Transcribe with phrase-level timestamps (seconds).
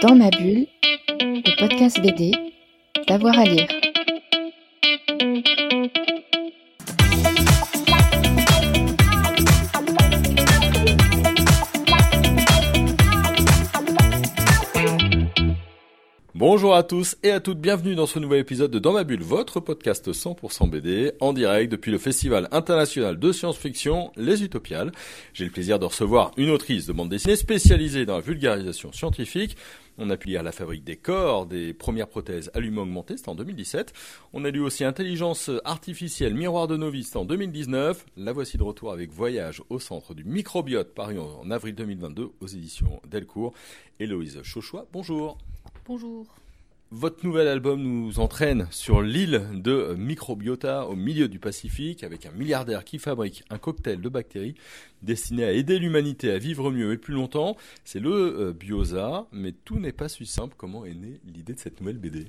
[0.00, 0.66] Dans ma bulle,
[1.18, 2.30] le podcast BD,
[3.08, 3.66] d'avoir à lire.
[16.34, 19.22] Bonjour à tous et à toutes, bienvenue dans ce nouvel épisode de Dans ma bulle,
[19.22, 24.92] votre podcast 100% BD, en direct depuis le Festival international de science-fiction, Les Utopiales.
[25.34, 29.56] J'ai le plaisir de recevoir une autrice de bande dessinée spécialisée dans la vulgarisation scientifique.
[29.98, 33.34] On a pu lire La fabrique des corps, des premières prothèses allumées augmentées, c'était en
[33.34, 33.92] 2017.
[34.32, 38.06] On a lu aussi Intelligence artificielle, miroir de novice en 2019.
[38.16, 42.46] La voici de retour avec Voyage au centre du microbiote, paru en avril 2022 aux
[42.46, 43.54] éditions Delcourt.
[43.98, 45.36] Héloïse Chauchois, bonjour.
[45.84, 46.26] Bonjour.
[46.90, 52.30] Votre nouvel album nous entraîne sur l'île de Microbiota au milieu du Pacifique avec un
[52.30, 54.54] milliardaire qui fabrique un cocktail de bactéries
[55.02, 57.58] destiné à aider l'humanité à vivre mieux et plus longtemps.
[57.84, 60.54] C'est le euh, Bioza, mais tout n'est pas si simple.
[60.56, 62.28] Comment est née l'idée de cette nouvelle BD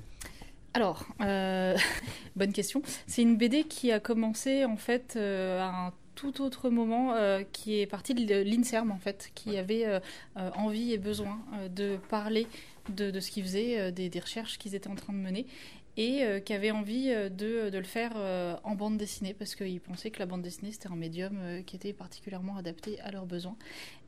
[0.74, 1.74] Alors, euh,
[2.36, 2.82] bonne question.
[3.06, 7.14] C'est une BD qui a commencé en fait euh, à un tout autre moment
[7.50, 9.86] qui est parti de l'INSERM en fait, qui avait
[10.34, 11.38] envie et besoin
[11.74, 12.46] de parler
[12.94, 15.46] de, ce qu'ils faisaient, euh, des, recherches qu'ils étaient en train de mener,
[15.96, 18.12] et euh, qui avaient envie euh, de, le faire
[18.64, 21.92] en bande dessinée, parce qu'ils pensaient que la bande dessinée, c'était un médium qui était
[21.92, 23.56] particulièrement adapté à leurs besoins.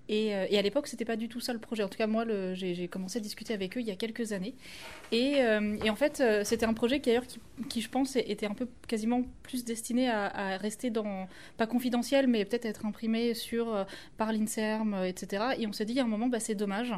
[0.09, 1.83] Et, à l'époque, c'était pas du tout ça le projet.
[1.83, 4.55] En tout cas, moi, j'ai commencé à discuter avec eux il y a quelques années.
[5.11, 5.41] Et,
[5.89, 7.27] en fait, c'était un projet qui, d'ailleurs,
[7.69, 12.45] qui, je pense, était un peu quasiment plus destiné à, rester dans, pas confidentiel, mais
[12.45, 13.87] peut-être être imprimé sur,
[14.17, 15.45] par l'INSERM, etc.
[15.59, 16.93] Et on s'est dit, à un moment, bah, c'est dommage.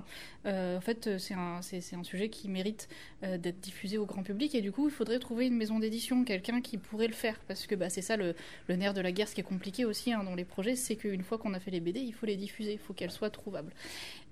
[0.44, 1.60] en fait, c'est un,
[2.02, 2.88] sujet qui mérite
[3.22, 4.54] d'être diffusé au grand public.
[4.54, 7.38] Et du coup, il faudrait trouver une maison d'édition, quelqu'un qui pourrait le faire.
[7.46, 8.34] Parce que bah, c'est ça le,
[8.68, 11.22] nerf de la guerre, ce qui est compliqué aussi hein, dans les projets, c'est qu'une
[11.22, 13.72] fois qu'on a fait les BD, il faut les diffuser, qu'elles soient trouvables.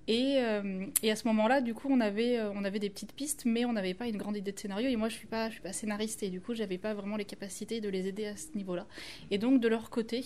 [0.09, 3.13] Et, euh, et, à ce moment-là, du coup, on avait, euh, on avait des petites
[3.13, 4.89] pistes, mais on n'avait pas une grande idée de scénario.
[4.89, 7.17] Et moi, je suis pas, je suis pas scénariste, et du coup, j'avais pas vraiment
[7.17, 8.87] les capacités de les aider à ce niveau-là.
[9.31, 10.25] Et donc, de leur côté,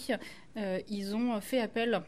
[0.57, 2.03] euh, ils ont fait appel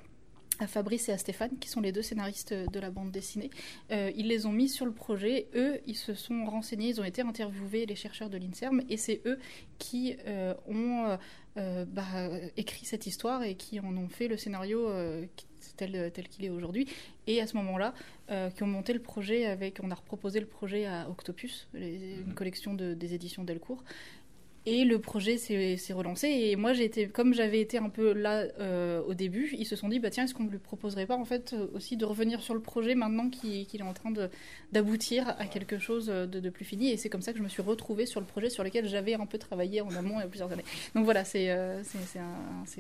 [0.60, 3.50] à Fabrice et à Stéphane, qui sont les deux scénaristes de la bande dessinée.
[3.90, 5.46] Ils les ont mis sur le projet.
[5.54, 9.20] Eux, ils se sont renseignés, ils ont été interviewés, les chercheurs de l'INSERM, et c'est
[9.24, 9.38] eux
[9.78, 10.16] qui
[10.66, 11.16] ont
[11.56, 14.88] bah, écrit cette histoire et qui en ont fait le scénario
[15.78, 16.86] tel, tel qu'il est aujourd'hui.
[17.26, 17.94] Et à ce moment-là,
[18.54, 22.74] qui ont monté le projet avec, on a proposé le projet à Octopus, une collection
[22.74, 23.82] de, des éditions Delcourt.
[24.70, 26.28] Et le projet s'est relancé.
[26.28, 29.88] Et moi, été, comme j'avais été un peu là euh, au début, ils se sont
[29.88, 32.52] dit, bah tiens, est-ce qu'on ne lui proposerait pas en fait aussi de revenir sur
[32.52, 34.12] le projet maintenant qu'il est en train
[34.72, 36.90] d'aboutir à quelque chose de, plus fini?
[36.90, 39.14] Et c'est comme ça que je me suis retrouvée sur le projet sur lequel j'avais
[39.14, 40.64] un peu travaillé en amont il y a plusieurs années.
[40.94, 41.82] Donc voilà, c'est euh,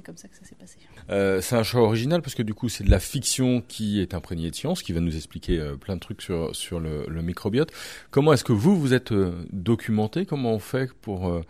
[0.04, 0.76] comme ça que ça s'est passé.
[1.08, 4.12] Euh, c'est un choix original parce que du coup, c'est de la fiction qui est
[4.12, 7.72] imprégnée de science, qui va nous expliquer plein de trucs sur, sur le, microbiote.
[8.10, 9.14] Comment est-ce que vous, vous êtes
[9.52, 10.26] documenté?
[10.26, 11.42] Comment on fait pour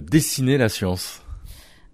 [0.00, 1.24] dessiner la science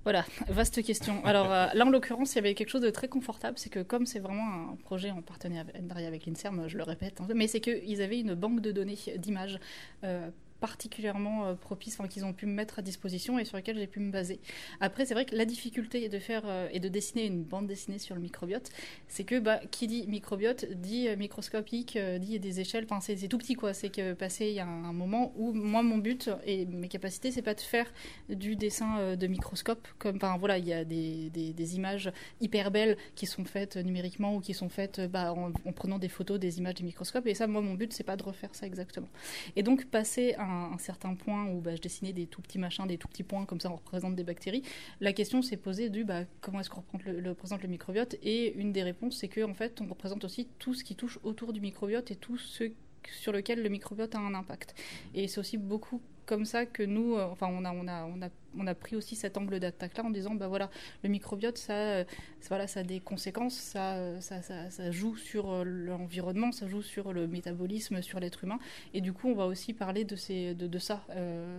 [0.04, 1.22] voilà, vaste question.
[1.26, 3.82] Alors euh, là, en l'occurrence, il y avait quelque chose de très confortable, c'est que
[3.82, 7.60] comme c'est vraiment un projet en partenariat avec l'INSERM, je le répète, hein, mais c'est
[7.60, 9.58] qu'ils avaient une banque de données d'images
[10.04, 13.86] euh, particulièrement euh, propices, qu'ils ont pu me mettre à disposition et sur lesquels j'ai
[13.86, 14.40] pu me baser.
[14.80, 17.98] Après, c'est vrai que la difficulté de faire euh, et de dessiner une bande dessinée
[17.98, 18.70] sur le microbiote,
[19.08, 23.38] c'est que bah, qui dit microbiote dit euh, microscopique, dit des échelles, enfin c'est tout
[23.38, 23.74] petit quoi.
[23.74, 27.30] C'est que passé il y a un, moment où moi mon but et mes capacités,
[27.30, 27.90] c'est pas de faire
[28.28, 32.96] du dessin de microscope, comme enfin voilà, il y a des, des, images hyper belles
[33.14, 36.58] qui sont faites numériquement ou qui sont faites bah, en, en, prenant des photos des
[36.58, 37.26] images du microscope.
[37.26, 39.08] Et ça, moi mon but, c'est pas de refaire ça exactement.
[39.56, 42.86] Et donc passer un un, certain point où bah, je dessinais des tout petits machins,
[42.86, 44.62] des tout petits points, comme ça on représente des bactéries,
[45.00, 48.16] la question s'est posée du bah, comment est-ce qu'on représente le, microbiote?
[48.22, 51.18] Et une des réponses, c'est qu'en en fait, on représente aussi tout ce qui touche
[51.22, 52.72] autour du microbiote et tout ce
[53.20, 54.74] sur lequel le microbiote a un impact.
[55.14, 58.28] Et c'est aussi beaucoup comme ça que nous, euh, enfin, on a, on a
[58.58, 60.70] on a pris aussi cet angle d'attaque-là en disant, bah voilà,
[61.02, 62.04] le microbiote, ça, euh,
[62.48, 66.82] voilà, ça a des conséquences, ça, euh, ça, ça, joue sur euh, l'environnement, ça joue
[66.82, 68.58] sur le métabolisme, sur l'être humain.
[68.94, 71.04] Et du coup, on va aussi parler de, ces, de, de ça,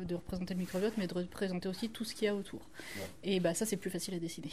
[0.08, 2.70] de représenter le microbiote, mais de représenter aussi tout ce qu'il y a autour.
[3.24, 4.50] Et bah ça, c'est plus facile à décider.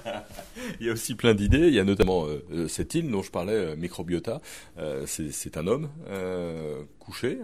[0.80, 1.68] il y a aussi plein d'idées.
[1.68, 2.26] Il y a notamment
[2.68, 4.40] cette île dont je parlais, Microbiota.
[5.06, 5.88] c'est un homme
[6.98, 7.38] couché.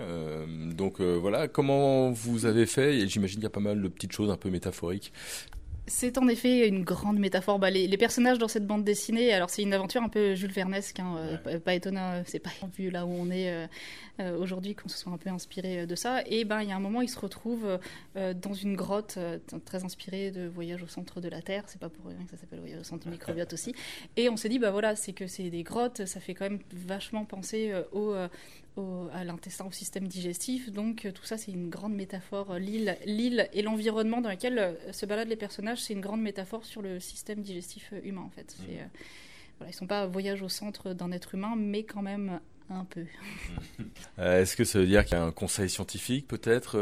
[0.74, 2.98] donc voilà, comment vous avez fait?
[2.98, 5.12] Et j'imagine qu'il y a pas mal de petits chose un peu métaphorique.
[5.88, 7.58] C'est en effet une grande métaphore.
[7.58, 11.00] Bah, les, personnages dans cette bande dessinée, alors c'est une aventure un peu Jules Vernesque,
[11.00, 11.16] hein,
[11.46, 13.66] euh, pas, étonnant, euh, c'est pas vu là où on est
[14.20, 16.22] euh, aujourd'hui qu'on se soit un peu inspiré de ça.
[16.26, 17.78] Et ben il y a un moment, il se retrouve
[18.14, 19.18] dans une grotte
[19.64, 21.64] très inspirée de Voyage au centre de la Terre.
[21.68, 23.74] C'est pas pour rien que ça s'appelle Voyage au centre du microbiote aussi.
[24.16, 26.58] Et on s'est dit bah voilà, c'est que c'est des grottes, ça fait quand même
[26.72, 27.72] vachement penser
[28.78, 30.70] au à l'intestin, au système digestif.
[30.70, 32.54] Donc tout ça, c'est une grande métaphore.
[32.54, 36.82] L'île, l'île et l'environnement dans lequel se baladent les personnages, c'est une grande métaphore sur
[36.82, 38.56] le système digestif humain en fait.
[38.58, 38.78] C'est,
[39.58, 42.40] voilà, ils sont pas voyage au centre d'un être humain, mais quand même
[42.70, 43.04] un peu.
[44.18, 46.76] Est-ce que ça veut dire qu'il y a un conseil scientifique peut-être,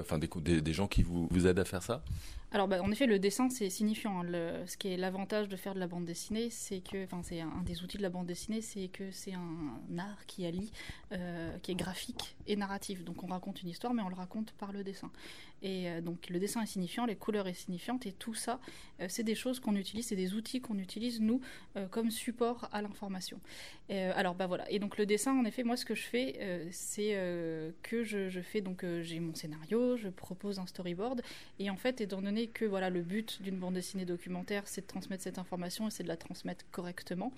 [0.00, 2.02] enfin des, des, gens qui vous, vous aident à faire ça?
[2.54, 4.20] Alors, bah, en effet, le dessin, c'est signifiant.
[4.20, 4.66] Hein.
[4.66, 7.62] Ce qui est l'avantage de faire de la bande dessinée, c'est que, enfin, c'est un,
[7.64, 10.70] des outils de la bande dessinée, c'est que c'est un, art qui allie,
[11.12, 13.04] euh, qui est graphique et narratif.
[13.04, 15.10] Donc, on raconte une histoire, mais on le raconte par le dessin.
[15.62, 18.60] Et euh, donc, le dessin est signifiant, les couleurs est signifiantes, et tout ça,
[19.00, 21.40] euh, c'est des choses qu'on utilise, c'est des outils qu'on utilise nous
[21.90, 23.40] comme support à l'information.
[23.88, 24.70] alors, bah voilà.
[24.70, 27.16] Et donc, le dessin, en effet, moi, ce que je fais, c'est
[27.82, 31.22] que je, fais donc, j'ai mon scénario, je propose un storyboard,
[31.58, 34.86] et en fait, étant donné que voilà, le but d'une bande dessinée documentaire, c'est de
[34.86, 37.32] transmettre cette information et c'est de la transmettre correctement.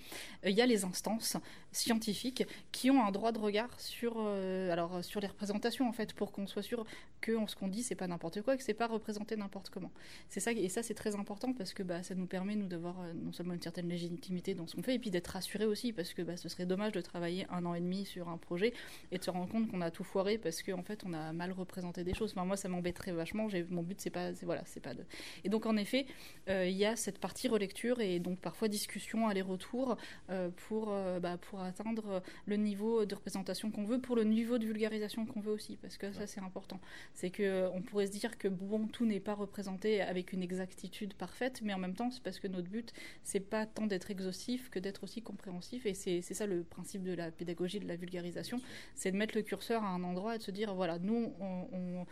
[0.45, 1.37] Euh, il y a les instances
[1.71, 6.13] scientifiques qui ont un droit de regard sur, euh, alors, sur les représentations, en fait,
[6.13, 6.85] pour qu'on soit sûr
[7.21, 9.91] que ce qu'on dit, c'est pas n'importe quoi, que c'est pas représenté n'importe comment.
[10.29, 13.01] C'est ça, et ça, c'est très important parce que bah, ça nous permet, nous, d'avoir
[13.01, 15.93] euh, non seulement une certaine légitimité dans ce qu'on fait, et puis d'être rassurés aussi,
[15.93, 18.73] parce que bah, ce serait dommage de travailler un an et demi sur un projet
[19.11, 21.33] et de se rendre compte qu'on a tout foiré parce qu'en en fait, on a
[21.33, 22.31] mal représenté des choses.
[22.31, 23.47] Enfin, moi, ça m'embêterait vachement.
[23.69, 25.03] Mon but, c'est pas, voilà, c'est pas de,
[25.43, 26.05] et donc en effet,
[26.49, 29.97] euh, il y a cette partie relecture et donc parfois discussion, aller-retour
[30.29, 34.57] euh, pour, euh, bah, pour atteindre le niveau de représentation qu'on veut, pour le niveau
[34.57, 36.79] de vulgarisation qu'on veut aussi, parce que ça c'est important.
[37.13, 41.13] C'est que on pourrait se dire que bon, tout n'est pas représenté avec une exactitude
[41.13, 42.93] parfaite, mais en même temps, c'est parce que notre but,
[43.23, 45.85] c'est pas tant d'être exhaustif que d'être aussi compréhensif.
[45.85, 48.61] Et c'est ça le principe de la pédagogie, de la vulgarisation,
[48.95, 52.05] c'est de mettre le curseur à un endroit et de se dire voilà, nous, on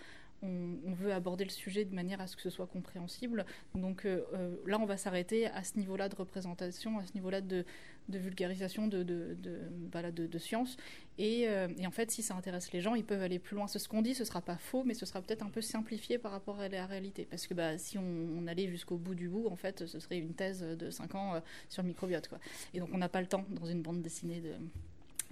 [0.44, 3.46] on, veut aborder le sujet de manière à ce que ce soit compréhensible.
[3.76, 7.42] Donc euh, euh, là, on va s'arrêter à ce niveau-là de représentation, à ce niveau-là
[7.42, 7.66] de,
[8.10, 10.78] vulgarisation de, de, de, science.
[11.20, 13.68] Euh, et, en fait, si ça intéresse les gens, ils peuvent aller plus loin.
[13.68, 16.32] Ce qu'on dit, ce sera pas faux, mais ce sera peut-être un peu simplifié par
[16.32, 17.28] rapport à la réalité.
[17.30, 20.34] Parce que bah, si on, allait jusqu'au bout du bout, en fait, ce serait une
[20.34, 22.28] thèse de 5 ans sur le microbiote.
[22.28, 22.40] Quoi.
[22.74, 24.52] Et donc, on n'a pas le temps dans une bande dessinée de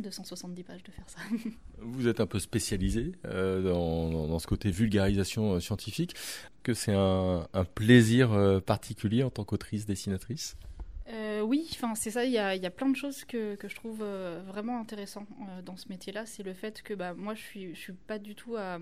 [0.02, 1.20] 270 pages de faire ça.
[1.80, 6.16] Vous êtes un peu spécialisé euh, dans, ce côté vulgarisation euh, scientifique,
[6.64, 10.56] que c'est un, plaisir euh, particulier en tant qu'autrice dessinatrice?
[11.42, 12.26] Oui, enfin c'est ça.
[12.26, 14.04] Il y a, plein de choses que, je trouve
[14.48, 15.28] vraiment intéressantes
[15.66, 16.26] dans ce métier-là.
[16.26, 18.80] C'est le fait que bah, moi je suis suis pas du tout à,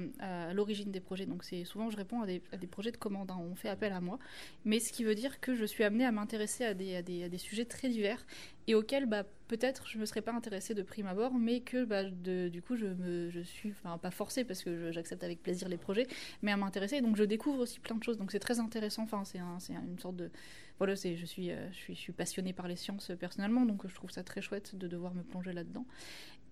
[0.53, 1.25] l'origine des projets.
[1.25, 3.31] Donc c'est souvent je réponds à des, projets de commande.
[3.31, 3.39] Hein.
[3.39, 4.19] On fait appel à moi,
[4.65, 7.89] mais ce qui veut dire que je suis amenée à m'intéresser à des, sujets très
[7.89, 8.25] divers
[8.69, 12.03] et auxquels bah, peut-être je me serais pas intéressée de prime abord, mais que bah,
[12.03, 15.77] du coup je, me, je suis, enfin pas forcée parce que j'accepte avec plaisir les
[15.77, 16.05] projets,
[16.43, 17.01] mais à m'intéresser.
[17.01, 18.19] Donc je découvre aussi plein de choses.
[18.19, 19.03] Donc c'est très intéressant.
[19.03, 19.57] Enfin c'est un,
[19.87, 20.29] une sorte de
[20.77, 23.95] voilà, je suis, euh, je suis je suis passionnée par les sciences personnellement, donc je
[23.95, 25.85] trouve ça très chouette de devoir me plonger là-dedans.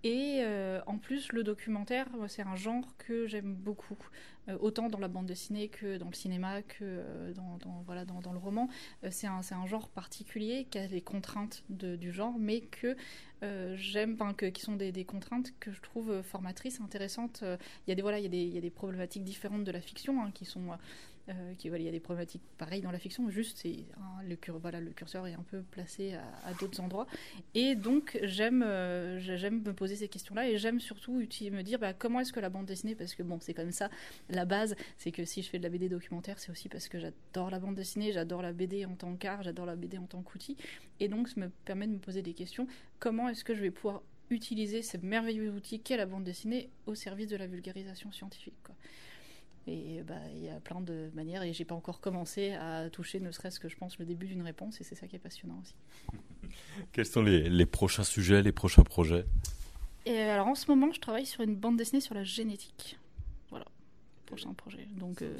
[0.07, 3.97] Et euh, en plus, le documentaire, c'est un genre que j'aime beaucoup,
[4.47, 8.31] euh, autant dans la bande dessinée que dans le cinéma, que euh, dans, voilà, dans,
[8.31, 8.69] le roman.
[9.11, 12.95] c'est un, un, genre particulier qui a des contraintes du genre, mais que
[13.75, 17.43] j'aime, enfin, qui sont des, des, contraintes que je trouve formatrices, intéressantes.
[17.43, 20.23] Il y, a des, voilà, il y, y a des problématiques différentes de la fiction
[20.23, 20.69] hein, qui sont
[21.29, 23.65] euh, il y a des problématiques pareilles dans la fiction, juste
[24.23, 27.07] le, curseur est un peu placé à, d'autres endroits.
[27.53, 31.93] Et donc j'aime euh, j'aime me poser ces questions-là et j'aime surtout me dire bah,
[31.93, 33.89] comment est-ce que la bande dessinée, parce que bon c'est comme ça,
[34.29, 36.99] la base c'est que si je fais de la BD documentaire c'est aussi parce que
[36.99, 40.21] j'adore la bande dessinée, j'adore la BD en tant qu'art, j'adore la BD en tant
[40.21, 40.55] qu'outil.
[40.99, 42.67] Et donc ça me permet de me poser des questions,
[42.99, 46.95] comment est-ce que je vais pouvoir utiliser ce merveilleux outil qu'est la bande dessinée au
[46.95, 48.55] service de la vulgarisation scientifique.
[49.67, 53.19] Et bah, il y a plein de manières et j'ai pas encore commencé à toucher
[53.19, 55.61] ne serait-ce que je pense le début d'une réponse et c'est ça qui est passionnant
[55.61, 55.75] aussi.
[56.93, 59.25] Quels sont les, les, prochains sujets, les prochains projets?
[60.05, 62.97] Et Alors en ce moment, je travaille sur une bande dessinée sur la génétique.
[63.49, 63.65] Voilà,
[64.25, 64.87] prochain projet.
[64.95, 65.37] Donc, euh,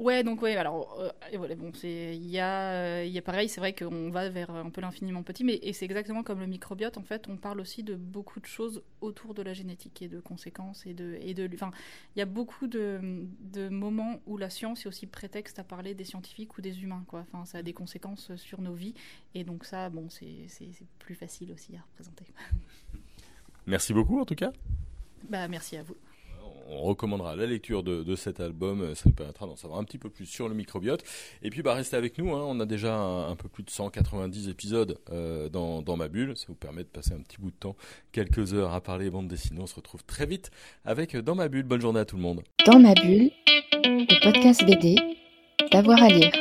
[0.00, 3.50] Ouais, donc ouais, alors euh, voilà, bon, c'est il y a euh, il a pareil,
[3.50, 6.46] c'est vrai qu'on va vers un peu l'infiniment petit, mais et c'est exactement comme le
[6.46, 10.08] microbiote en fait, on parle aussi de beaucoup de choses autour de la génétique et
[10.08, 11.70] de conséquences et de et de enfin,
[12.16, 15.92] il y a beaucoup de, de moments où la science est aussi prétexte à parler
[15.92, 17.26] des scientifiques ou des humains quoi.
[17.30, 18.94] Enfin, ça a des conséquences sur nos vies
[19.34, 20.46] et donc ça bon, c'est
[20.98, 22.24] plus facile aussi à représenter.
[23.66, 24.50] Merci beaucoup en tout cas.
[25.28, 25.96] Bah merci à vous
[26.70, 28.94] on recommandera la lecture de, cet album.
[28.94, 31.02] Ça nous permettra d'en savoir un petit peu plus sur le microbiote.
[31.42, 32.34] Et puis, bah, restez avec nous.
[32.34, 32.44] Hein.
[32.46, 36.36] On a déjà un, peu plus de 190 épisodes euh, dans, ma bulle.
[36.36, 37.76] Ça vous permet de passer un petit bout de temps,
[38.12, 39.60] quelques heures à parler bande dessinée.
[39.60, 40.50] On se retrouve très vite
[40.84, 41.64] avec Dans ma bulle.
[41.64, 42.42] Bonne journée à tout le monde.
[42.66, 43.30] Dans ma bulle,
[43.84, 44.96] le podcast BD,
[45.72, 46.32] d'avoir à lire.